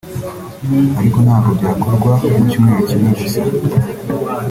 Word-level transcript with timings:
ariko 0.99 1.17
ntabwo 1.25 1.49
byakorwa 1.57 2.11
mu 2.31 2.39
cyumweru 2.49 2.81
kimwe 2.89 3.09
gusa 3.19 3.41